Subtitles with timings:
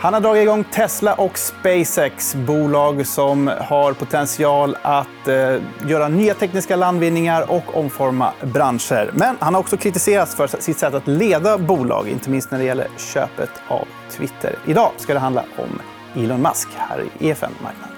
[0.00, 6.34] Han har dragit igång Tesla och SpaceX, bolag som har potential att eh, göra nya
[6.34, 9.10] tekniska landvinningar och omforma branscher.
[9.14, 12.64] Men han har också kritiserats för sitt sätt att leda bolag, inte minst när det
[12.64, 14.54] gäller köpet av Twitter.
[14.66, 15.80] Idag ska det handla om
[16.22, 17.97] Elon Musk här i EFN Marknad.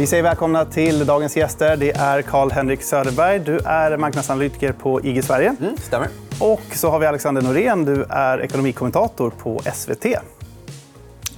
[0.00, 1.76] Vi säger välkomna till dagens gäster.
[1.76, 3.38] Det är Karl-Henrik Söderberg.
[3.38, 5.54] Du är marknadsanalytiker på IG Sverige.
[5.60, 6.08] Mm, stämmer.
[6.40, 7.84] Och så har vi Alexander Norén.
[7.84, 10.06] Du är ekonomikommentator på SVT.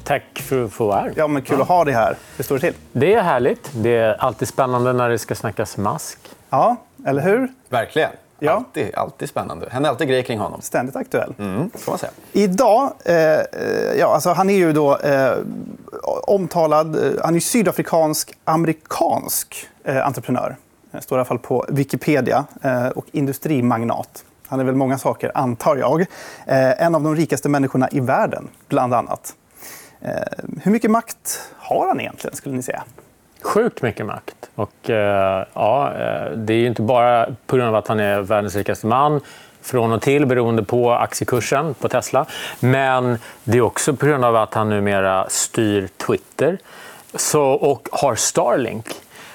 [0.04, 1.12] Tack för att få vara här.
[1.16, 2.16] Ja, men kul att ha dig här.
[2.36, 2.74] Hur står det till?
[2.92, 3.70] Det är härligt.
[3.74, 6.18] Det är alltid spännande när det ska snackas mask.
[6.50, 7.48] Ja, eller hur?
[7.68, 8.10] Verkligen.
[8.44, 8.52] Ja.
[8.52, 9.68] Alltid, alltid spännande.
[9.70, 10.60] Händer alltid grejer kring honom.
[10.60, 11.34] Ständigt aktuell.
[11.38, 12.12] Mm, får man säga.
[12.32, 12.92] Idag...
[13.04, 13.14] Eh,
[13.98, 15.34] ja, alltså han är ju då eh,
[16.22, 16.96] omtalad...
[16.96, 20.56] Eh, han är sydafrikansk-amerikansk eh, entreprenör.
[20.90, 22.44] Det står i alla fall på Wikipedia.
[22.62, 24.24] Eh, och industrimagnat.
[24.46, 26.00] Han är väl många saker, antar jag.
[26.46, 29.34] Eh, en av de rikaste människorna i världen, bland annat.
[30.00, 30.10] Eh,
[30.62, 32.82] hur mycket makt har han egentligen, skulle ni säga?
[33.42, 34.50] Sjukt mycket makt.
[34.54, 38.20] Och, eh, ja, eh, det är ju inte bara på grund av att han är
[38.20, 39.20] världens rikaste man
[39.62, 42.26] från och till beroende på aktiekursen på Tesla.
[42.60, 46.58] Men det är också på grund av att han numera styr Twitter
[47.14, 48.86] så, och har Starlink.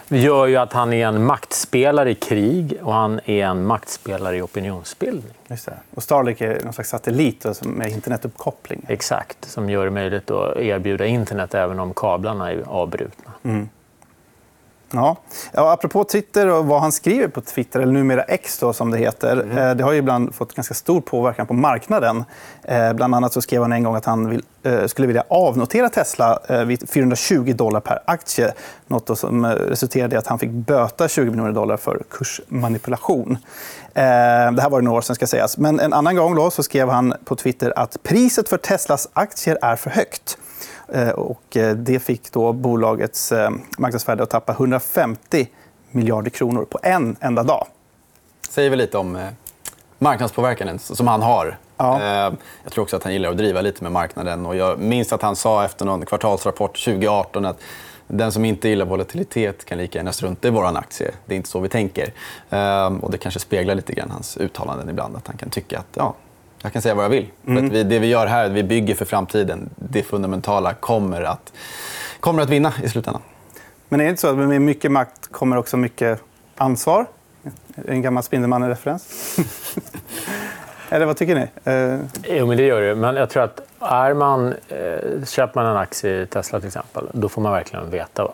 [0.10, 4.38] Det gör ju att han är en maktspelare i krig och han är en maktspelare
[4.38, 5.34] i opinionsbildning.
[5.48, 5.74] Just det.
[5.96, 8.86] Och Starlink är någon slags satellit med internetuppkoppling.
[8.88, 13.32] Exakt, som gör det möjligt att erbjuda internet även om kablarna är avbrutna.
[13.44, 13.70] Mm.
[14.92, 15.18] Ja.
[15.52, 18.98] Ja, apropå Twitter och vad han skriver på Twitter, eller numera X då, som det
[18.98, 19.42] heter.
[19.42, 19.78] Mm.
[19.78, 22.24] Det har ju ibland fått ganska stor påverkan på marknaden.
[22.64, 25.90] Eh, bland annat så skrev han en gång att han vill, eh, skulle vilja avnotera
[25.90, 28.54] Tesla vid 420 dollar per aktie.
[28.88, 33.38] Något som resulterade i att han fick böta 20 miljoner dollar för kursmanipulation.
[33.94, 34.02] Det
[34.62, 35.16] här var några år sedan.
[35.16, 35.58] ska sägas.
[35.58, 39.58] Men en annan gång då så skrev han på Twitter att priset för Teslas aktier
[39.62, 40.38] är för högt.
[40.94, 45.48] Eh, och eh, det fick då bolagets eh, marknadsvärde att tappa 150
[45.92, 47.68] miljarder kronor på en enda dag.
[48.50, 49.20] säger väl lite om
[50.00, 51.58] marknadspåverkan som han har.
[51.78, 52.02] Ja.
[52.64, 54.46] Jag tror också att han gillar att driva lite med marknaden.
[54.46, 57.60] Och jag minns att han sa efter någon kvartalsrapport 2018 att
[58.08, 61.12] den som inte gillar volatilitet kan lika gärna strunta i vår aktie.
[61.26, 62.14] Det är inte så vi tänker.
[63.02, 65.16] Och det kanske speglar lite grann hans uttalanden ibland.
[65.16, 66.16] Att han kan tycka att ja,
[66.68, 67.26] jag kan säga vad jag vill.
[67.48, 67.58] Mm.
[67.58, 69.70] För att vi, det vi gör här, vi bygger för framtiden.
[69.76, 71.54] Det fundamentala kommer att,
[72.20, 73.22] kommer att vinna i slutändan.
[73.90, 76.22] Men är det inte så att med mycket makt kommer också mycket
[76.56, 77.06] ansvar?
[77.88, 79.38] En gammal Spindelmannen-referens.
[80.90, 81.72] Eller vad tycker ni?
[81.72, 82.00] Eh...
[82.38, 82.96] Jo, men det gör det.
[82.96, 87.08] Men jag tror att är man, eh, köper man en aktie i Tesla till exempel,
[87.14, 88.32] då får man verkligen veta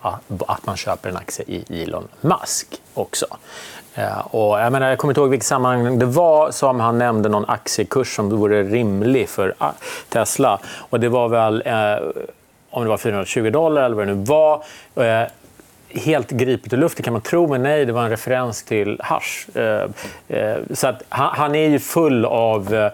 [0.47, 3.25] att man köper en aktie i Elon Musk också.
[3.96, 7.30] Ja, och jag, menar, jag kommer inte ihåg vilket sammanhang det var som han nämnde
[7.30, 9.72] någon aktiekurs som vore rimlig för ah,
[10.09, 10.59] Tesla.
[10.90, 12.24] Och det var väl eh,
[12.70, 14.64] om det var 420 dollar eller vad det nu var.
[14.96, 15.28] Eh,
[15.90, 19.58] helt gripet ur luften kan man tro, men nej, det var en referens till hash.
[19.58, 19.90] Eh,
[20.28, 22.92] eh, så att han, han, är ju full av, eh,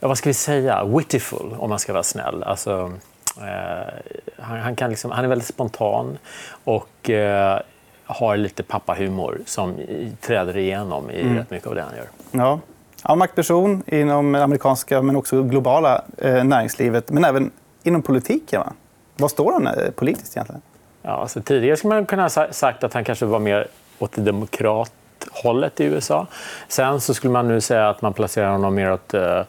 [0.00, 2.42] vad ska vi säga, wittiful om man ska vara snäll.
[2.42, 2.92] Alltså,
[3.40, 3.94] eh,
[4.38, 6.18] han, han, kan liksom, han är väldigt spontan
[6.64, 7.60] och eh,
[8.04, 9.76] har lite pappahumor som
[10.20, 11.36] träder igenom i mm.
[11.36, 12.08] rätt mycket av det han gör.
[12.30, 12.60] Ja.
[13.08, 17.50] Ja, maktperson inom det amerikanska men också globala eh, näringslivet, men även
[17.82, 18.60] inom politiken.
[18.60, 18.72] Va?
[19.16, 20.62] Vad står han eh, politiskt egentligen?
[21.02, 23.66] Ja, alltså, tidigare skulle man kunna ha sagt att han kanske var mer
[23.98, 24.92] åt det demokrat
[25.32, 26.26] hållet i USA.
[26.68, 29.44] Sen så skulle man nu säga att man placerar honom mer åt eh, eh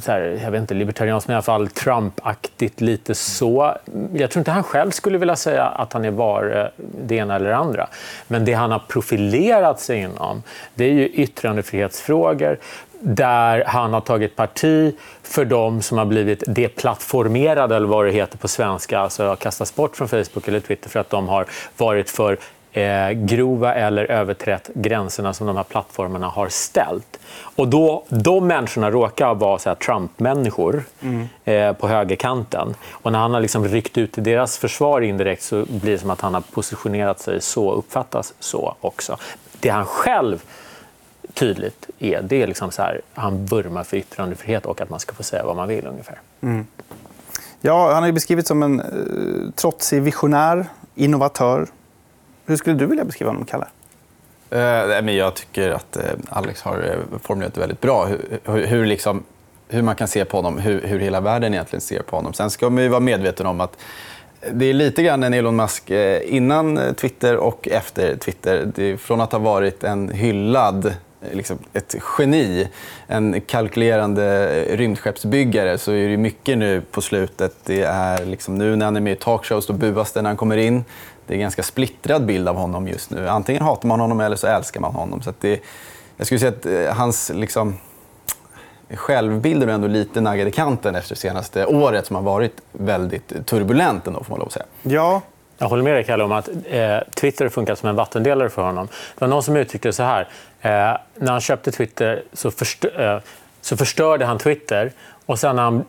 [0.00, 3.76] så här, jag vet inte, libertarianskt, men i alla fall Trump-aktigt lite så.
[4.12, 7.50] Jag tror inte han själv skulle vilja säga att han är var det ena eller
[7.50, 7.86] andra.
[8.26, 10.42] Men det han har profilerat sig inom,
[10.74, 12.58] det är ju yttrandefrihetsfrågor
[13.00, 18.38] där han har tagit parti för de som har blivit deplattformerade, eller vad det heter
[18.38, 21.46] på svenska, alltså kastats bort från Facebook eller Twitter för att de har
[21.76, 22.38] varit för
[22.76, 27.18] eh, grova eller överträtt gränserna som de här plattformarna har ställt.
[27.38, 31.28] Och då, de människorna råkar vara så Trump-människor mm.
[31.44, 32.74] eh, på högerkanten.
[32.90, 36.20] Och när han har liksom ryckt ut deras försvar indirekt så blir det som att
[36.20, 39.16] han har positionerat sig så, uppfattas så också.
[39.60, 40.42] Det han själv
[41.34, 45.14] tydligt är, det är liksom så här, han vurmar för yttrandefrihet och att man ska
[45.14, 46.20] få säga vad man vill ungefär.
[46.40, 46.66] Mm.
[47.60, 51.66] Ja, han har beskrivits som en eh, trotsig visionär, innovatör,
[52.46, 53.66] hur skulle du vilja beskriva honom, Kalle?
[54.54, 58.06] Uh, jag tycker att uh, Alex har eh, formulerat det väldigt bra.
[58.06, 59.22] Hur, hur, liksom,
[59.68, 62.32] hur, man kan se på honom, hur, hur hela världen egentligen ser på honom.
[62.32, 63.76] Sen ska man vara medveten om att
[64.52, 65.90] det är lite grann en Elon Musk
[66.24, 68.96] innan Twitter och efter Twitter.
[68.96, 70.94] från att ha varit en hyllad
[71.32, 72.68] liksom ett geni,
[73.06, 77.56] en kalkylerande rymdskeppsbyggare, så är det mycket nu på slutet.
[77.64, 80.36] Det är liksom nu när han är med i talkshows, då buas det när han
[80.36, 80.84] kommer in.
[81.26, 83.28] Det är en ganska splittrad bild av honom just nu.
[83.28, 85.22] Antingen hatar man honom eller så älskar man honom.
[85.22, 85.60] Så det,
[86.16, 87.76] jag skulle säga att eh, hans liksom,
[88.94, 93.46] självbilden är ändå lite naggad i kanten efter det senaste året som har varit väldigt
[93.46, 94.66] turbulent ändå, får man lov att säga.
[94.82, 95.22] Ja,
[95.58, 98.86] jag håller med dig, Kalle, om att eh, Twitter funkar som en vattendelare för honom.
[98.86, 100.28] Det var någon som uttryckte det så här.
[100.60, 100.70] Eh,
[101.14, 103.20] när han köpte Twitter så, förstö eh,
[103.60, 104.92] så förstörde han Twitter.
[105.26, 105.84] Och sen när han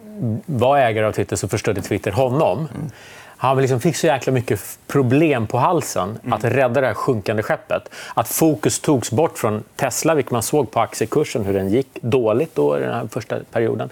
[0.45, 2.57] var ägare av Twitter så förstörde Twitter honom.
[2.57, 2.89] Mm.
[3.37, 6.33] Han liksom fick så jäkla mycket problem på halsen mm.
[6.33, 7.89] att rädda det här sjunkande skeppet.
[8.13, 12.55] Att fokus togs bort från Tesla, vilket man såg på aktiekursen hur den gick dåligt
[12.55, 13.89] då i den här första perioden.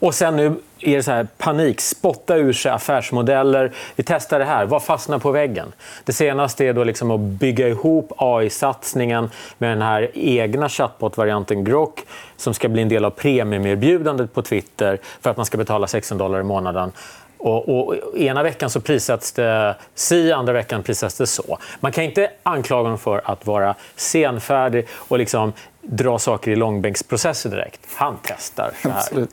[0.00, 3.72] Och sen nu är det så här panik, spotta ur sig affärsmodeller.
[3.96, 5.72] Vi testar det här, vad fastnar på väggen?
[6.04, 12.00] Det senaste är då liksom att bygga ihop AI-satsningen med den här egna chatbot-varianten Grok
[12.36, 16.18] som ska bli en del av premiumerbjudandet på Twitter för att man ska betala 16
[16.18, 16.92] dollar i månaden.
[17.38, 21.58] Och, och, ena veckan så prissätts det si, andra veckan prissätts det så.
[21.80, 25.52] Man kan inte anklaga honom för att vara senfärdig och liksom
[25.82, 27.80] dra saker i långbänksprocesser direkt.
[27.94, 28.72] Han testar.
[28.82, 29.30] Absolut.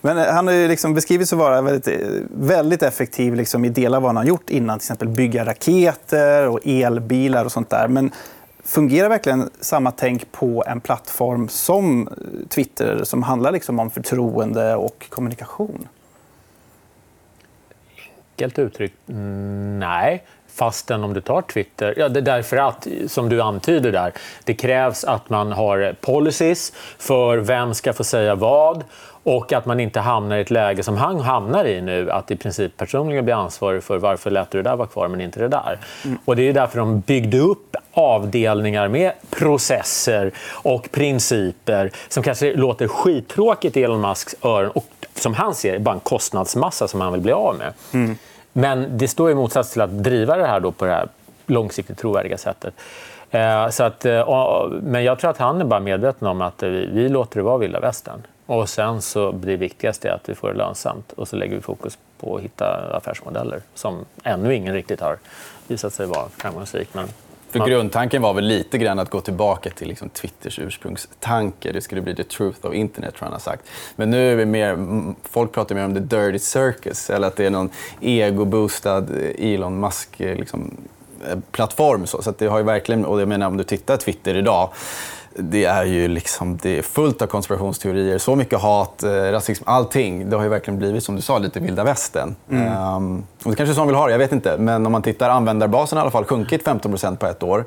[0.00, 3.96] Men eh, han har liksom beskrivits att vara väldigt, eh, väldigt effektiv liksom i delar
[3.96, 4.78] av vad han har gjort innan.
[4.78, 7.88] Till exempel bygga raketer och elbilar och sånt där.
[7.88, 8.10] Men
[8.64, 14.74] fungerar verkligen samma tänk på en plattform som eh, Twitter som handlar liksom om förtroende
[14.74, 15.88] och kommunikation?
[18.34, 20.22] Enkelt uttryckt, mm, nej.
[20.54, 24.12] Fastän om du tar Twitter, ja, det är därför att, som du antyder där,
[24.44, 28.84] det krävs att man har policies för vem ska få säga vad
[29.24, 32.36] och att man inte hamnar i ett läge som han hamnar i nu, att i
[32.36, 35.48] princip personligen blir ansvarig för varför lät du det där vara kvar men inte det
[35.48, 35.78] där.
[36.04, 36.18] Mm.
[36.24, 42.88] Och det är därför de byggde upp avdelningar med processer och principer som kanske låter
[42.88, 47.20] skittråkigt i Elon Musks öron och som han ser bara en kostnadsmassa som han vill
[47.20, 47.72] bli av med.
[47.92, 48.18] Mm.
[48.52, 51.08] Men det står i motsats till att driva det här då på det här
[51.46, 52.74] långsiktigt trovärdiga sättet.
[53.30, 56.68] Eh, så att, eh, men jag tror att han är bara medveten om att eh,
[56.68, 58.22] vi, vi låter det vara vilda västern.
[58.46, 61.62] Och sen så blir det viktigaste att vi får det lönsamt och så lägger vi
[61.62, 65.18] fokus på att hitta affärsmodeller som ännu ingen riktigt har
[65.66, 66.88] visat sig vara framgångsrik.
[66.92, 67.08] Men
[67.58, 71.72] för grundtanken var väl lite grann att gå tillbaka till liksom Twitters ursprungstanke.
[71.72, 73.62] Det skulle bli the truth of internet, tror han har sagt.
[73.96, 74.78] Men nu är vi mer,
[75.22, 77.70] folk pratar mer om the dirty circus, eller att det är någon
[78.00, 79.06] ego-boostad
[79.38, 80.76] Elon Musk eh, liksom,
[81.28, 82.06] eh, plattform.
[82.06, 84.70] Så, så det har ju verkligen, och jag menar om du tittar Twitter idag
[85.36, 88.18] det är ju liksom, det är fullt av konspirationsteorier.
[88.18, 90.30] Så mycket hat, eh, rasism, allting.
[90.30, 92.34] Det har ju verkligen blivit, som du sa, lite vilda västern.
[92.50, 92.94] Mm.
[92.96, 94.58] Um, och det kanske är så man vill ha det, jag vet inte.
[94.58, 97.64] Men om man tittar, användarbasen har i alla fall sjunkit 15% på ett år.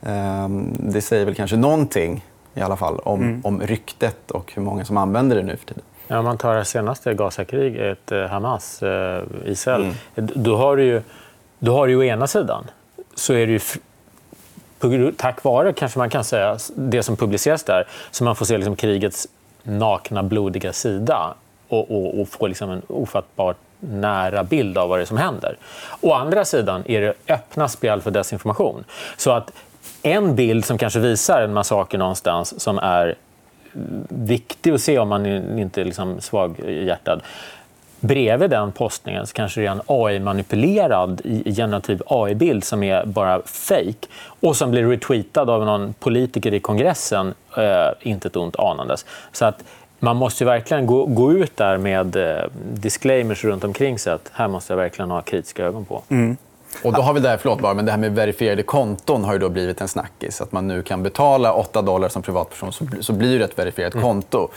[0.00, 2.24] Um, det säger väl kanske någonting
[2.54, 3.40] i alla fall om, mm.
[3.44, 5.82] om ryktet och hur många som använder det nu för tiden.
[6.08, 10.30] Ja, om man tar det senaste Gazakriget, eh, Hamas, eh, Israel, mm.
[10.34, 11.02] då har du ju,
[11.58, 12.64] då har du ju å ena sidan
[13.14, 13.60] så är det ju
[15.16, 18.76] tack vare, kanske man kan säga, det som publiceras där, så man får se liksom
[18.76, 19.28] krigets
[19.62, 21.34] nakna, blodiga sida
[21.68, 25.56] och, och, och få liksom en ofattbart nära bild av vad det är som händer.
[26.00, 28.84] Å andra sidan är det öppna spel för desinformation.
[29.16, 29.52] Så att
[30.02, 33.14] en bild som kanske visar en massaker någonstans som är
[34.08, 35.26] viktig att se om man
[35.58, 37.22] inte är liksom svaghjärtad
[38.00, 44.06] Bredvid den postningen så kanske det är en AI-manipulerad generativ AI-bild som är bara fake
[44.40, 49.06] och som blir retweetad av någon politiker i kongressen, eh, inte ett ont anandes.
[49.32, 49.64] Så att
[49.98, 54.48] man måste verkligen gå, gå ut där med eh, disclaimers runt omkring sig att här
[54.48, 56.02] måste jag verkligen ha kritiska ögon på.
[56.08, 56.36] Mm.
[56.82, 59.38] Och då har vi där, förlåt bara, men det här med verifierade konton har ju
[59.38, 60.40] då blivit en snackis.
[60.40, 64.04] Att man nu kan betala 8 dollar som privatperson så, blir det ett verifierat mm.
[64.04, 64.48] konto.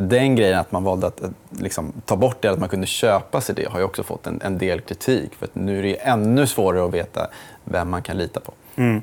[0.00, 3.54] Den grejen att man valde att liksom, ta bort det, att man kunde köpa sig
[3.54, 5.34] det, har ju också fått en, en del kritik.
[5.34, 7.26] För nu är det ännu svårare att veta
[7.64, 8.52] vem man kan lita på.
[8.76, 9.02] Mm.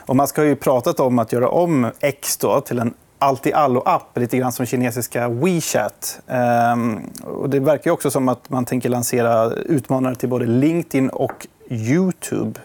[0.00, 4.38] Och man ska ju pratat om att göra om X då till en allt-i-allo-app, lite
[4.38, 6.20] grann som kinesiska WeChat.
[6.26, 11.46] Ehm, och det verkar också som att man tänker lansera utmanare till både LinkedIn och
[11.72, 12.60] Youtube.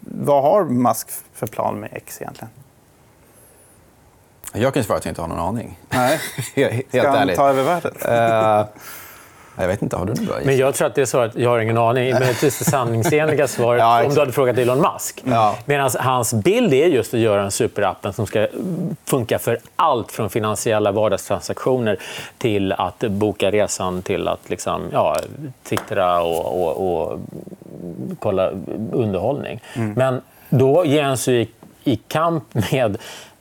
[0.00, 2.50] Vad har Musk för plan med X egentligen?
[4.52, 5.78] Jag kan svara att jag inte har någon aning.
[5.88, 6.20] Nej.
[6.54, 7.36] Helt Ska han ärligt.
[7.36, 7.92] ta över världen?
[8.02, 8.66] Uh,
[9.58, 11.36] jag vet inte, har du någon bra Men jag tror att det är så att
[11.36, 12.12] jag har ingen aning.
[12.12, 15.22] Men det sanningsenliga svaret ja, om du hade frågat Elon Musk.
[15.24, 15.58] Ja.
[15.64, 18.48] Medan hans bild är just att göra en superappen som ska
[19.04, 21.98] funka för allt från finansiella vardagstransaktioner
[22.38, 25.16] till att boka resan till att liksom, ja,
[25.62, 27.20] twittra och, och, och
[28.18, 28.50] kolla
[28.92, 29.62] underhållning.
[29.74, 29.92] Mm.
[29.92, 31.48] Men då ger han sig i,
[31.84, 32.96] i kamp med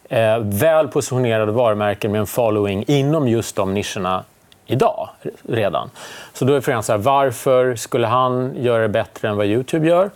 [0.10, 4.24] eh, väl positionerade varumärken med en following inom just de nischerna
[4.66, 5.10] idag
[5.44, 5.90] redan.
[6.34, 9.88] Så då är frågan så här, varför skulle han göra det bättre än vad Youtube
[9.88, 10.10] gör?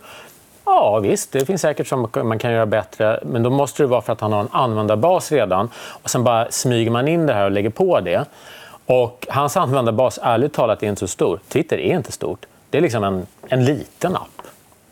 [0.64, 3.20] Ja, visst, det finns säkert som man kan göra bättre.
[3.22, 5.70] Men då måste det vara för att han har en användarbas redan.
[5.74, 8.24] Och Sen bara smyger man in det här och lägger på det.
[8.86, 11.40] Och Hans användarbas, ärligt talat, är inte så stor.
[11.48, 12.46] Twitter är inte stort.
[12.70, 14.42] Det är liksom en, en liten app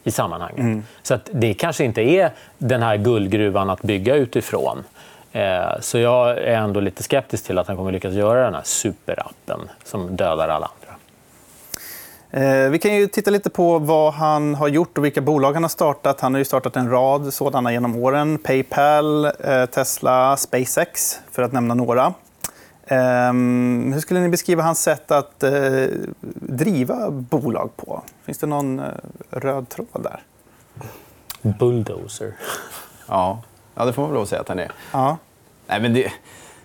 [0.04, 0.58] i sammanhanget.
[0.58, 0.84] Mm.
[1.02, 4.84] Så att det kanske inte är den här guldgruvan att bygga utifrån.
[5.32, 8.62] Eh, så jag är ändå lite skeptisk till att han kommer lyckas göra den här
[8.64, 10.88] superappen som dödar alla andra.
[12.30, 15.64] Eh, vi kan ju titta lite på vad han har gjort och vilka bolag han
[15.64, 16.20] har startat.
[16.20, 18.38] Han har ju startat en rad sådana genom åren.
[18.38, 22.14] Paypal, eh, Tesla, SpaceX, för att nämna några.
[22.90, 25.44] Ehm, hur skulle ni beskriva hans sätt att
[26.34, 28.02] driva bolag på?
[28.24, 28.82] Finns det någon
[29.30, 30.22] röd tråd där?
[31.42, 32.36] Bulldozer.
[33.08, 33.42] Ja,
[33.74, 34.72] ja det får man väl säga att han är.
[34.92, 35.16] Ja.
[35.66, 36.12] Nej, men det...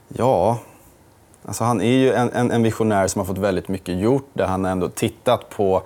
[0.07, 0.59] Ja,
[1.45, 4.29] Alltså han är ju en, en, en, visionär som har fått väldigt mycket gjort.
[4.33, 5.83] Där han ändå tittat på,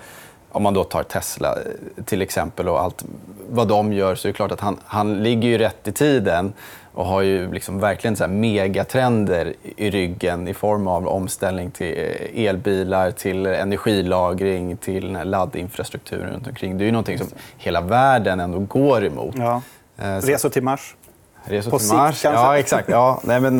[0.57, 3.05] om man då tar Tesla eh, till exempel och allt
[3.49, 6.53] vad de gör, så är det klart att han, han ligger ju rätt i tiden
[6.93, 12.45] och har ju liksom verkligen så megatrender i ryggen i form av omställning till eh,
[12.45, 16.77] elbilar, till energilagring, till laddinfrastrukturen runt omkring.
[16.77, 19.35] Det är ju någonting som hela världen ändå går emot.
[19.37, 19.61] Ja.
[19.97, 20.95] Eh, Resor till Mars.
[21.43, 22.41] Resor på till Mars, sikt, kanske?
[22.41, 22.89] Ja, exakt.
[22.89, 23.59] Ja, nej, men,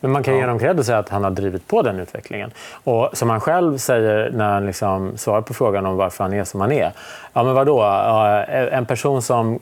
[0.00, 2.50] men man kan ge honom cred och säga att han har drivit på den utvecklingen.
[2.84, 6.44] Och som han själv säger när han liksom svarar på frågan om varför han är
[6.44, 6.92] som han är.
[7.32, 7.82] Ja, men vadå?
[8.48, 9.60] En person som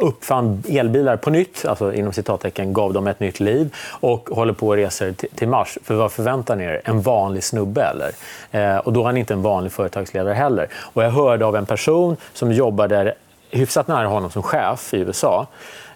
[0.00, 4.68] uppfann elbilar på nytt, alltså inom citattecken gav dem ett nytt liv och håller på
[4.68, 5.78] och reser till Mars.
[5.84, 6.80] För vad förväntar ni er?
[6.84, 8.10] En vanlig snubbe eller?
[8.50, 10.68] Eh, och då är han inte en vanlig företagsledare heller.
[10.74, 13.14] Och jag hörde av en person som jobbade
[13.50, 15.46] hyfsat nära honom som chef i USA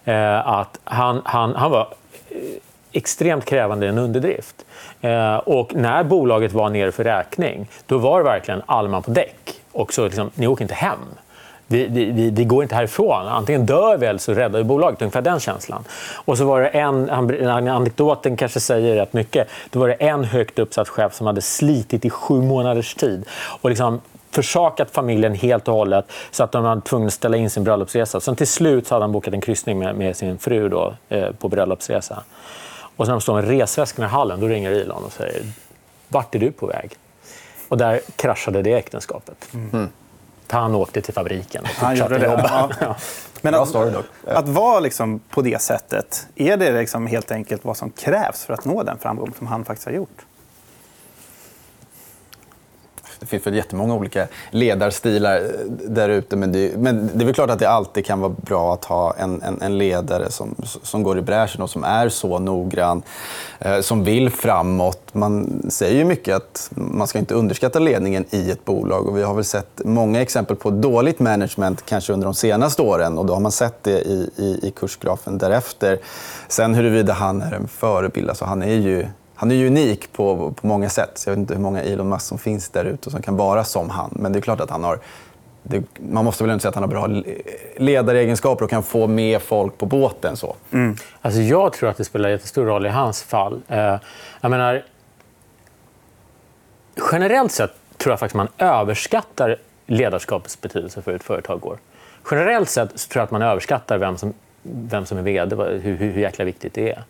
[0.04, 1.88] eh, att han, han, han var
[2.94, 4.64] extremt krävande en underdrift.
[5.00, 9.60] Eh, och när bolaget var nere för räkning, då var det verkligen allman på däck.
[9.72, 10.98] Och så liksom, ni åker inte hem.
[11.66, 13.28] Vi, vi, vi, går inte härifrån.
[13.28, 15.02] Antingen dör vi eller så räddar vi bolaget.
[15.02, 15.84] Ungefär den känslan.
[16.14, 17.10] Och så var det en,
[17.68, 19.48] anekdoten kanske säger rätt mycket.
[19.70, 23.24] Då var det en högt uppsatt chef som hade slitit i sju månaders tid.
[23.60, 27.50] Och liksom försakat familjen helt och hållet så att de var tvungna att ställa in
[27.50, 28.20] sin bröllopsresa.
[28.20, 31.30] Så till slut så hade han bokat en kryssning med, med sin fru då, eh,
[31.30, 32.22] på bröllopsresa.
[32.96, 35.42] Och när de står med resväskorna i hallen, då ringer Elon och säger
[36.08, 36.96] vart är du på väg?
[37.68, 39.48] Och där kraschade det äktenskapet.
[39.54, 39.88] Mm.
[40.48, 42.70] Han åkte till fabriken och fortsatte jobba.
[42.80, 42.96] Ja.
[43.40, 43.74] Men att,
[44.24, 48.54] att vara liksom på det sättet, är det liksom helt enkelt vad som krävs för
[48.54, 50.24] att nå den framgång som han faktiskt har gjort?
[53.20, 55.42] Det finns väl jättemånga olika ledarstilar eh,
[55.88, 56.36] där ute.
[56.36, 59.14] Men det, men det är väl klart att det alltid kan vara bra att ha
[59.18, 63.02] en, en, en ledare som, som går i bräschen och som är så noggrann,
[63.58, 65.00] eh, som vill framåt.
[65.12, 69.08] Man säger ju mycket att man ska inte underskatta ledningen i ett bolag.
[69.08, 73.18] Och vi har väl sett många exempel på dåligt management kanske under de senaste åren.
[73.18, 75.98] och Då har man sett det i, i, i kursgrafen därefter.
[76.48, 80.66] Sen huruvida han är en förebild, alltså han är ju han är unik på, på
[80.66, 81.10] många sätt.
[81.14, 83.64] Så jag vet inte hur många Elon Musk som finns där ute som kan vara
[83.64, 84.10] som han.
[84.12, 84.98] Men det är klart att han har...
[85.62, 87.22] Det, man måste väl inte säga att han har bra
[87.76, 90.36] ledaregenskaper och kan få med folk på båten.
[90.36, 90.56] Så.
[90.72, 90.96] Mm.
[91.20, 93.62] Alltså jag tror att det spelar jättestor roll i hans fall.
[93.68, 93.96] Eh,
[94.40, 94.84] jag menar,
[97.12, 101.78] generellt sett tror jag faktiskt man överskattar ledarskapets betydelse för hur ett företag går.
[102.30, 106.20] Generellt sett tror jag att man överskattar vem som, vem som är vd, hur, hur
[106.20, 107.04] jäkla viktigt det är.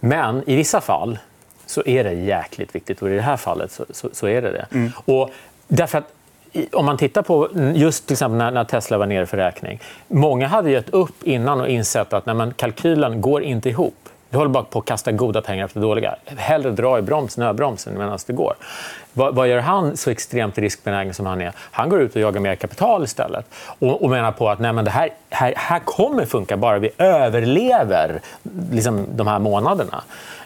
[0.00, 1.18] Men i vissa fall
[1.70, 3.02] så är det jäkligt viktigt.
[3.02, 4.66] Och i det här fallet så, så, så är det det.
[4.72, 4.92] Mm.
[5.04, 5.30] Och
[5.68, 6.12] därför att
[6.72, 9.80] om man tittar på just till exempel när, Tesla var nere för räkning.
[10.08, 13.94] Många hade gett upp innan och insett att nej, kalkylen går inte ihop.
[14.30, 16.16] Du håller bara på att kasta goda pengar efter dåliga.
[16.24, 18.54] Hellre dra i broms, nödbromsen medan det går.
[19.12, 21.52] Vad, vad, gör han så extremt riskbenägen som han är?
[21.56, 23.46] Han går ut och jagar mer kapital istället
[23.78, 26.90] och, och menar på att nej, men det här, här, här kommer funka bara vi
[26.98, 28.20] överlever
[28.70, 30.02] liksom, de här månaderna.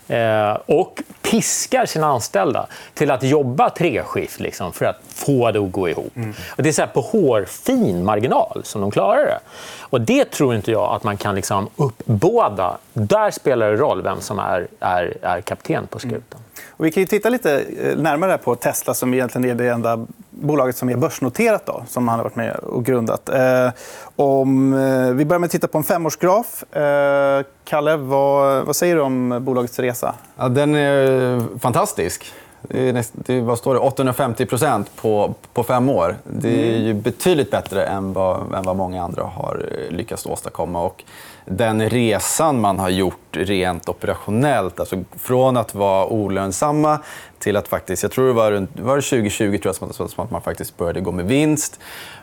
[0.09, 5.73] Eh, och piskar sina anställda till att jobba treskift liksom, för att få det att
[5.73, 6.17] gå ihop.
[6.17, 6.35] Mm.
[6.57, 9.39] Och det är så här på hårfin marginal som de klarar det.
[9.81, 12.79] Och Det tror inte jag att man kan liksom uppbåda.
[12.93, 16.21] Där spelar det roll vem som är, är, är kapten på skutan.
[16.33, 16.44] Mm.
[16.71, 20.77] Och vi kan titta lite eh, närmare på Tesla som egentligen är det enda bolaget
[20.77, 23.29] som är börsnoterat, då, som han har varit med och grundat.
[23.29, 23.71] Eh,
[24.17, 26.75] om, eh, vi börjar med att titta på en femårsgraf.
[26.77, 30.15] Eh, Kalle, vad, vad säger du om bolagets resa?
[30.37, 32.35] Ja, den är eh, fantastisk.
[32.69, 33.81] Det är näst, det är, vad står det?
[33.81, 36.17] 850 procent på, på fem år.
[36.25, 40.83] Det är ju betydligt bättre än vad, än vad många andra har eh, lyckats åstadkomma.
[40.83, 41.05] Och
[41.45, 46.99] den resan man har gjort rent operationellt, alltså från att vara olönsamma
[47.39, 50.43] till att faktiskt, jag tror det var, runt, var 2020 tror jag, som att man
[50.43, 51.81] faktiskt började gå med vinst.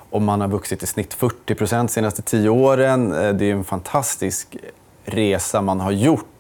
[0.10, 3.14] Och man har vuxit i snitt 40 procent de senaste tio åren.
[3.14, 4.58] Eh, det är en fantastisk
[5.06, 6.31] resa man har gjort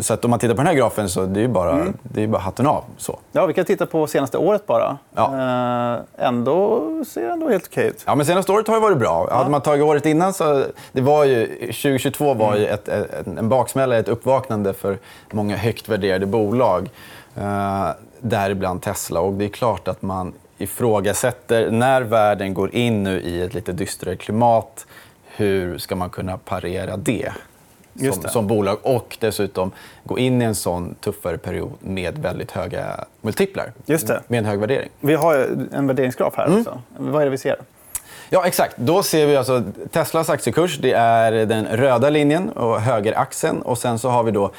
[0.00, 1.96] så att om man tittar på den här grafen så det är bara, mm.
[2.02, 2.84] det är bara hatten av.
[2.96, 3.18] Så.
[3.32, 4.98] Ja, vi kan titta på senaste året bara.
[5.14, 5.34] Ja.
[5.34, 8.02] Ehm, ändå ser det ändå helt okej ut.
[8.06, 9.26] Ja, men senaste året har ju varit bra.
[9.30, 9.36] Ja.
[9.36, 10.64] Hade man tagit året innan så...
[10.92, 12.74] Det var ju, 2022 var ju mm.
[12.74, 14.98] ett, ett, en baksmälla, ett uppvaknande för
[15.30, 16.90] många högt värderade bolag.
[17.38, 19.20] Uh, däribland Tesla.
[19.20, 23.72] Och det är klart att man ifrågasätter, när världen går in nu i ett lite
[23.72, 24.86] dystrare klimat,
[25.26, 27.32] hur ska man kunna parera det?
[27.98, 29.72] Som, som, bolag och dessutom
[30.04, 33.72] gå in i en sån tuffare period med väldigt höga multiplar.
[33.86, 34.22] Just det.
[34.28, 34.88] Med en hög värdering.
[35.00, 36.46] Vi har en värderingsgraf här.
[36.46, 36.58] Mm.
[36.58, 36.82] Också.
[36.96, 37.56] Vad är det vi ser?
[38.30, 38.76] Ja, exakt.
[38.76, 40.78] Då ser vi alltså Teslas aktiekurs.
[40.78, 43.62] Det är den röda linjen och högeraxeln.
[43.62, 44.50] Och sen så har vi då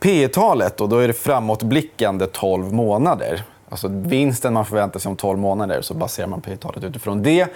[0.00, 3.42] P talet och då är det framåtblickande 12 månader.
[3.68, 7.46] Alltså vinsten man förväntar sig om 12 månader så baserar man P talet utifrån det.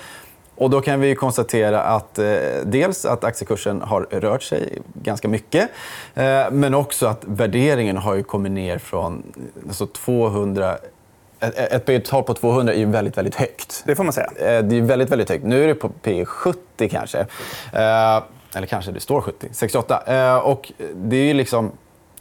[0.60, 2.26] Och då kan vi konstatera att eh,
[2.64, 5.70] dels att aktiekursen har rört sig ganska mycket
[6.14, 9.22] eh, men också att värderingen har kommit ner från
[9.68, 10.78] alltså 200
[11.40, 13.82] ett P tal på 200 är väldigt, väldigt högt.
[13.86, 14.26] Det får man säga.
[14.36, 15.44] Eh, det är väldigt, väldigt högt.
[15.44, 17.18] Nu är det på P 70 kanske.
[17.72, 18.22] Eh,
[18.54, 19.48] eller kanske det står 70.
[19.52, 20.02] 68.
[20.06, 21.72] Eh, och det är liksom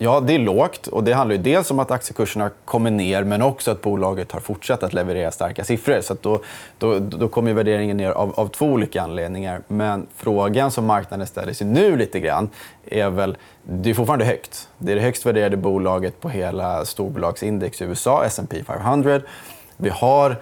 [0.01, 0.87] Ja, det är lågt.
[0.87, 4.39] och Det handlar ju dels om att aktiekurserna kommer ner men också att bolaget har
[4.39, 6.01] fortsatt att leverera starka siffror.
[6.01, 6.41] Så då,
[6.77, 9.61] då, då kommer värderingen ner av, av två olika anledningar.
[9.67, 12.49] Men frågan som marknaden ställer sig nu lite grann
[12.85, 13.37] är väl...
[13.63, 14.69] Det är fortfarande högt.
[14.77, 19.21] Det är det högst värderade bolaget på hela storbolagsindex i USA, S&P 500.
[19.77, 20.35] Vi har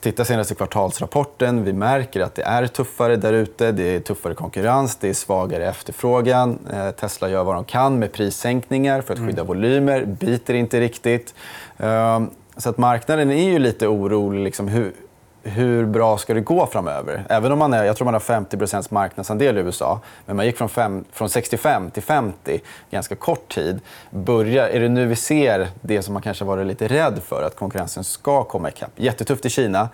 [0.00, 1.64] Titta senaste kvartalsrapporten.
[1.64, 3.72] Vi märker att det är tuffare där ute.
[3.72, 6.58] Det är tuffare konkurrens, det är svagare efterfrågan.
[6.72, 9.46] Eh, Tesla gör vad de kan med prissänkningar för att skydda mm.
[9.46, 10.04] volymer.
[10.04, 11.34] Biter inte riktigt.
[11.78, 14.44] Ehm, så att marknaden är ju lite orolig.
[14.44, 14.92] Liksom, hur,
[15.42, 17.24] hur bra ska det gå framöver?
[17.28, 20.56] Även om man är, jag tror man har 50% marknadsandel i USA, men man gick
[20.58, 23.80] från, fem, från 65 till 50 ganska kort tid.
[24.10, 27.56] Börjar, är det nu vi ser det som man kanske varit lite rädd för, att
[27.56, 28.90] konkurrensen ska komma ikapp?
[28.96, 29.88] Jättetufft i Kina.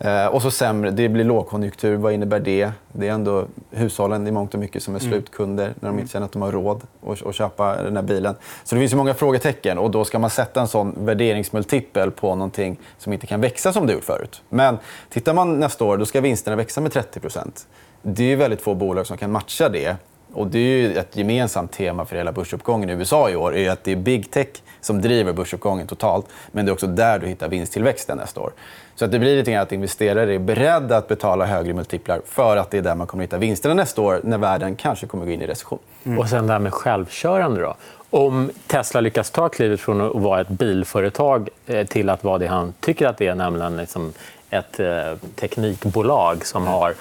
[0.00, 1.96] Eh, och så sämre, det blir lågkonjunktur.
[1.96, 2.70] Vad innebär det?
[2.92, 5.12] Det är ändå hushållen i mångt och mycket som är mm.
[5.12, 8.34] slutkunder när de inte känner att de har råd att, att köpa den här bilen.
[8.64, 9.78] Så det finns ju många frågetecken.
[9.78, 13.86] och Då ska man sätta en sån värderingsmultipel på någonting som inte kan växa som
[13.86, 14.42] det gjort förut.
[14.48, 14.78] Men
[15.08, 17.66] tittar man nästa år, då ska vinsterna växa med 30%
[18.02, 19.96] Det är väldigt få bolag som kan matcha det.
[20.32, 23.56] Och det är ett gemensamt tema för hela börsuppgången i USA i år.
[23.56, 24.48] är att Det är big tech
[24.80, 26.26] som driver börsuppgången totalt.
[26.52, 28.52] Men det är också där du hittar vinsttillväxten nästa år.
[28.94, 32.56] Så att det blir lite grann att investerare är beredda att betala högre multiplar för
[32.56, 35.24] att det är där man kommer att hitta vinsterna nästa år när världen kanske kommer
[35.24, 35.78] att gå in i recession.
[36.04, 36.18] Mm.
[36.18, 37.60] Och sen det här med självkörande.
[37.60, 37.76] Då.
[38.10, 42.46] Om Tesla lyckas ta klivet från att vara ett bilföretag eh, till att vara det
[42.46, 44.12] han tycker att det är, nämligen liksom
[44.50, 44.88] ett eh,
[45.34, 46.94] teknikbolag som har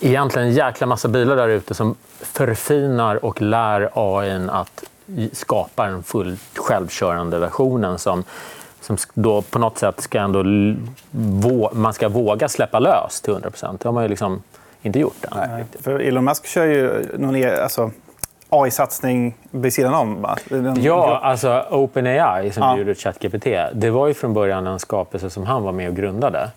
[0.00, 4.84] egentligen en jäkla massa bilar där ute som förfinar och lär AI att
[5.32, 8.24] skapa den fullt självkörande versionen som
[8.80, 10.42] som då på något sätt ska ändå
[11.72, 14.42] man ska våga släppa lös till 100% Det har man ju liksom
[14.82, 15.50] inte gjort än.
[15.50, 17.90] Nej, för Elon Musk kör ju någon e- alltså,
[18.48, 20.26] AI-satsning vid sidan om.
[20.48, 20.82] Den...
[20.82, 22.78] Ja, alltså OpenAI som ja.
[22.78, 23.46] gjorde ChatGPT.
[23.72, 26.50] Det var ju från början en skapelse som han var med och grundade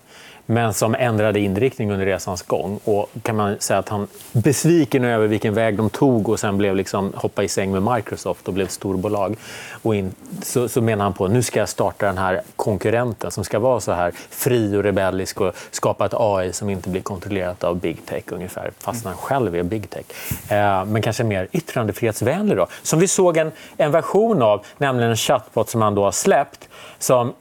[0.50, 2.80] men som ändrade inriktning under resans gång.
[2.84, 6.76] Och kan man säga att han besviken över vilken väg de tog och sen blev
[6.76, 9.36] liksom, hoppa i säng med Microsoft och blev ett storbolag.
[9.82, 13.44] Och in, så, så menar han på nu ska jag starta den här konkurrenten som
[13.44, 17.64] ska vara så här fri och rebellisk och skapa ett AI som inte blir kontrollerat
[17.64, 20.04] av big tech ungefär, fast han själv är big tech.
[20.52, 22.56] Eh, men kanske mer yttrandefrihetsvänlig.
[22.56, 22.66] Då.
[22.82, 26.68] Som vi såg en, en version av, nämligen en chatbot som han då har släppt
[26.98, 27.32] som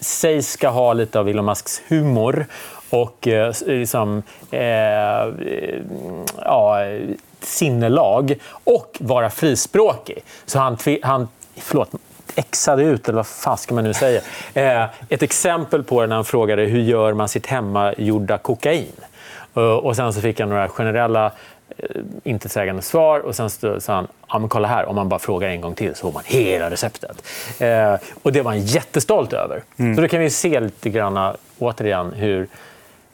[0.00, 2.46] sägs ska ha lite av Elon Musks humor
[2.90, 4.62] och eh, liksom, eh,
[6.44, 6.78] ja,
[7.40, 10.18] sinnelag och vara frispråkig.
[10.46, 11.90] Så han, han förlåt,
[12.34, 14.20] exade ut, eller vad fan ska man nu säga.
[14.54, 18.92] Eh, ett exempel på det när han frågade hur gör man sitt hemmagjorda kokain.
[19.56, 21.32] Eh, och sen så fick han några generella
[22.24, 23.20] intetsägande svar.
[23.20, 25.94] Och sen sa han, ja, men kolla här, om man bara frågar en gång till
[25.94, 27.22] så får man hela receptet.
[27.58, 29.62] Eh, och det var han jättestolt över.
[29.76, 29.96] Mm.
[29.96, 32.48] Så då kan vi se lite grann, återigen, hur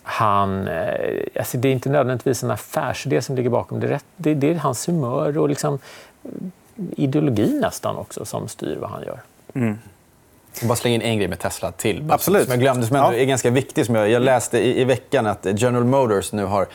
[0.03, 0.69] han...
[0.69, 3.81] Eh, alltså det är inte nödvändigtvis en affärsidé som ligger bakom.
[3.81, 5.79] Det är, rätt, det, det är hans humör och liksom
[6.97, 9.21] ideologi nästan också som styr vad han gör.
[9.55, 9.79] Mm.
[10.61, 12.11] Jag bara slänga in en grej med Tesla till.
[12.11, 12.43] Absolut.
[12.43, 13.15] Som jag glömde, som Ja.
[13.15, 13.87] är ganska viktig.
[13.87, 16.67] Som jag, jag läste i, i veckan att General Motors nu har,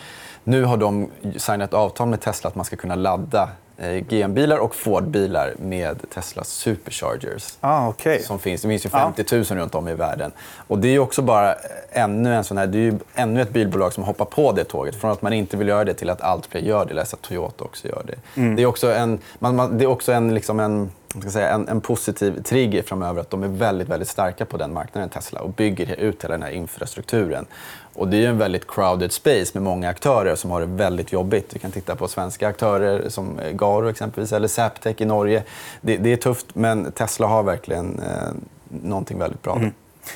[0.50, 4.76] nu har de signat avtal med Tesla att man ska kunna ladda eh, GM-bilar och
[4.76, 7.58] Ford-bilar med Teslas superchargers.
[7.60, 8.20] Ah, okay.
[8.20, 8.62] Som finns.
[8.62, 10.32] Det finns ju 50 000 runt om i världen.
[10.68, 11.56] Och det är också bara
[11.92, 14.96] ännu, en sån här, det är ju ännu ett bilbolag som hoppar på det tåget.
[14.96, 16.94] Från att man inte vill göra det till att allt fler gör det.
[16.94, 18.42] Läser att Toyota också gör det.
[18.56, 20.92] Det är också en, man, man, det är också en, liksom en,
[21.22, 24.74] ska säga, en, en positiv trigger framöver att de är väldigt, väldigt starka på den
[24.74, 27.46] marknaden, Tesla, och bygger ut hela den här infrastrukturen.
[27.94, 31.56] Och det är en väldigt crowded space med många aktörer som har det väldigt jobbigt.
[31.56, 35.44] Vi kan titta på svenska aktörer som eh, Garo exempelvis, eller Zaptec i Norge.
[35.82, 38.30] Det, det är tufft, men Tesla har verkligen eh,
[38.68, 39.56] någonting väldigt bra.
[39.56, 39.72] Mm.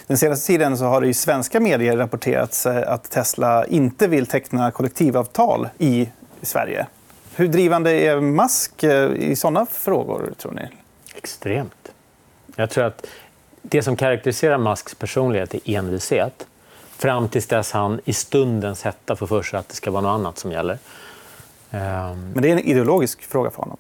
[0.08, 4.28] Den senaste tiden så har det i svenska medier rapporterats eh, att Tesla inte vill
[4.28, 6.10] teckna kollektivavtal i
[6.42, 6.88] Sverige.
[7.36, 10.68] Hur drivande är Musk eh, i såna frågor, tror ni?
[11.24, 11.92] Extremt.
[12.56, 13.08] Jag tror att
[13.62, 16.48] det som karaktäriserar Musks personlighet är envishet.
[16.98, 20.20] Fram tills dess han i stundens hetta får för sig att det ska vara något
[20.20, 20.78] annat som gäller.
[21.72, 23.78] Ehm, Men det är en ideologisk fråga för honom.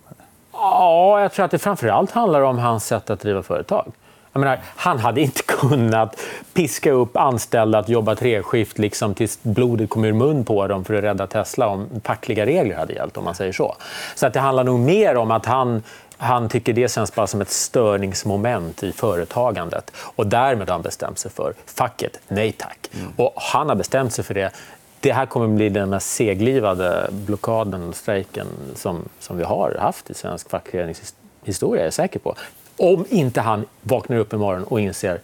[0.54, 3.92] Ja, jag tror att det framförallt handlar om hans sätt att driva företag.
[4.36, 6.20] Menar, han hade inte kunnat
[6.54, 10.94] piska upp anställda att jobba treskift liksom, tills blodet kom ur mun på dem för
[10.94, 13.18] att rädda Tesla om fackliga regler hade gällt.
[13.18, 13.76] om man säger så.
[14.16, 15.84] Så att det handlar nog mer om att han,
[16.24, 19.92] han tycker det känns bara som ett störningsmoment i företagandet.
[19.96, 22.90] Och därmed har han bestämt sig för facket, nej tack.
[23.18, 24.52] Och han har bestämt sig för det.
[25.00, 30.10] Det här kommer bli den mest seglivade blockaden och strejken som, som vi har haft
[30.10, 32.36] i svensk fackföreningshistoria, är jag säker på.
[32.78, 35.22] Om inte han vaknar upp imorgon och inser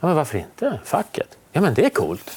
[0.00, 1.38] ja, men varför inte facket?
[1.52, 2.30] Ja, men det är coolt.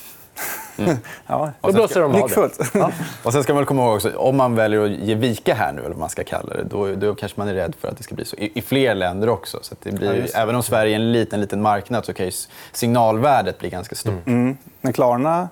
[1.27, 1.51] Ja.
[1.61, 2.69] Då blåser de av det.
[2.73, 2.91] Ja.
[3.23, 5.79] Och sen ska man komma ihåg också, om man väljer att ge vika här nu,
[5.79, 8.03] eller vad man ska kalla det, då, då kanske man är rädd för att det
[8.03, 9.59] ska bli så i, i fler länder också.
[9.61, 10.41] Så att det blir, Ja.
[10.41, 12.31] Även om Sverige är en liten, liten marknad så kan ju
[12.71, 14.27] signalvärdet bli ganska stort.
[14.27, 14.57] Mm.
[14.81, 15.49] Men Klarna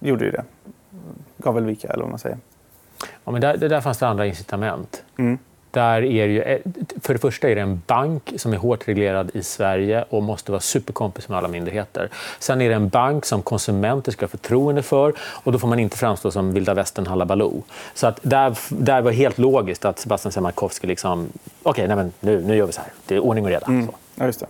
[0.00, 0.44] gjorde ju det.
[1.36, 2.38] Gav väl vika, eller vad man säger.
[3.24, 5.02] Ja, men där, där fanns det andra incitament.
[5.18, 5.38] Mm.
[5.78, 6.58] Där är det ju,
[7.00, 10.52] för det första är det en bank som är hårt reglerad i Sverige och måste
[10.52, 12.10] vara superkompis med alla myndigheter.
[12.38, 15.78] Sen är det en bank som konsumenter ska ha förtroende för och då får man
[15.78, 17.62] inte framstå som vilda västern halabaloo.
[17.94, 21.28] Så att där, där var helt logiskt att Sebastian Siemiatkowski liksom,
[21.62, 22.92] okej, nej men nu, nu gör vi så här.
[23.06, 23.66] Det är ordning och reda.
[23.66, 23.94] Så.
[24.14, 24.46] Ja, just det.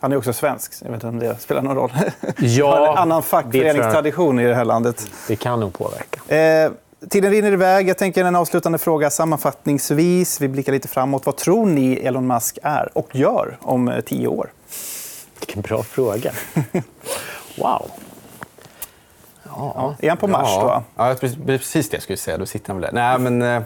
[0.00, 0.72] Han är också svensk.
[0.82, 1.92] Jag vet inte om det spelar någon roll.
[2.38, 5.06] Ja, en annan fackföreningstradition i det här landet.
[5.28, 6.34] Det kan nog påverka.
[6.34, 6.70] Eh,
[7.08, 7.88] tiden rinner iväg.
[7.88, 10.40] Jag tänker en avslutande fråga sammanfattningsvis.
[10.40, 11.26] Vi blickar lite framåt.
[11.26, 14.52] Vad tror ni Elon Musk är och gör om eh, tio år?
[15.40, 16.32] Vilken bra fråga.
[17.58, 17.90] Wow.
[19.44, 19.94] Ja.
[19.98, 20.84] Är han på Mars ja.
[20.96, 21.02] då?
[21.02, 21.14] Ja,
[21.46, 22.38] precis det jag skulle säga.
[22.38, 23.18] Då sitter han väl där.
[23.18, 23.42] Nej, men...
[23.42, 23.62] Eh,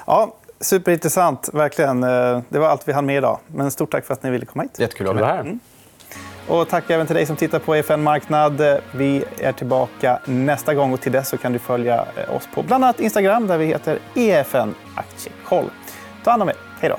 [0.06, 1.50] Ja, superintressant.
[1.52, 2.02] Verkligen.
[2.02, 3.38] Eh, Det var allt vi hann med idag.
[3.46, 4.78] Men stort tack för att ni ville komma hit.
[4.78, 5.58] Jättekul att vara här.
[6.48, 8.62] Och tack även till dig som tittar på EFN Marknad.
[8.92, 12.62] Vi är tillbaka nästa gång och till dess så kan du följa eh, oss på
[12.62, 15.70] bland annat Instagram där vi heter EFN Aktiekoll.
[16.24, 16.54] Ta hand om er.
[16.80, 16.96] Hej då.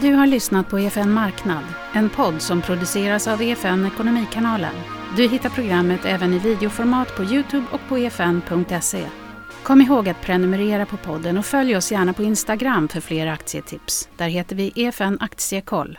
[0.00, 1.64] Du har lyssnat på EFN Marknad,
[1.94, 4.74] en podd som produceras av EFN Ekonomikanalen.
[5.16, 9.04] Du hittar programmet även i videoformat på Youtube och på efn.se.
[9.62, 14.08] Kom ihåg att prenumerera på podden och följ oss gärna på Instagram för fler aktietips.
[14.16, 15.98] Där heter vi EFN Aktiekoll.